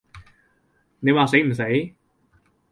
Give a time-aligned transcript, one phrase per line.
[0.99, 1.63] 你話死唔死？